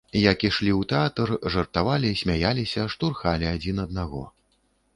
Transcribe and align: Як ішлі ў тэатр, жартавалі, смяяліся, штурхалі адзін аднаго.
Як 0.31 0.37
ішлі 0.47 0.71
ў 0.75 0.81
тэатр, 0.93 1.33
жартавалі, 1.57 2.11
смяяліся, 2.23 2.87
штурхалі 2.97 3.51
адзін 3.53 3.85
аднаго. 3.87 4.27